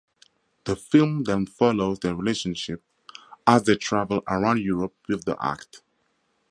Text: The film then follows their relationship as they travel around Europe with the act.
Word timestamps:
The 0.63 0.75
film 0.75 1.25
then 1.25 1.45
follows 1.45 1.99
their 1.99 2.15
relationship 2.15 2.83
as 3.45 3.65
they 3.65 3.75
travel 3.75 4.23
around 4.27 4.57
Europe 4.59 4.95
with 5.07 5.25
the 5.25 5.37
act. 5.39 5.83